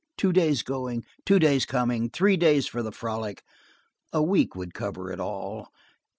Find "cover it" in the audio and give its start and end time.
4.73-5.19